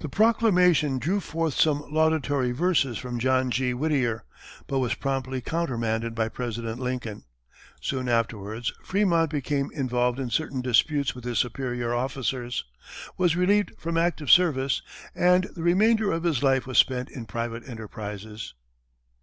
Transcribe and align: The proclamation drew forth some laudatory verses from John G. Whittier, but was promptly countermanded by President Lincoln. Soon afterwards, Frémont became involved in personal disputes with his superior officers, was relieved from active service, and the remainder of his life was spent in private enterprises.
The 0.00 0.10
proclamation 0.10 0.98
drew 0.98 1.18
forth 1.18 1.54
some 1.54 1.82
laudatory 1.90 2.52
verses 2.52 2.98
from 2.98 3.18
John 3.18 3.50
G. 3.50 3.72
Whittier, 3.72 4.22
but 4.66 4.80
was 4.80 4.92
promptly 4.92 5.40
countermanded 5.40 6.14
by 6.14 6.28
President 6.28 6.78
Lincoln. 6.78 7.24
Soon 7.80 8.06
afterwards, 8.06 8.74
Frémont 8.86 9.30
became 9.30 9.70
involved 9.72 10.18
in 10.20 10.26
personal 10.26 10.60
disputes 10.60 11.14
with 11.14 11.24
his 11.24 11.38
superior 11.38 11.94
officers, 11.94 12.66
was 13.16 13.34
relieved 13.34 13.72
from 13.78 13.96
active 13.96 14.30
service, 14.30 14.82
and 15.14 15.44
the 15.44 15.62
remainder 15.62 16.12
of 16.12 16.24
his 16.24 16.42
life 16.42 16.66
was 16.66 16.76
spent 16.76 17.08
in 17.08 17.24
private 17.24 17.66
enterprises. 17.66 18.52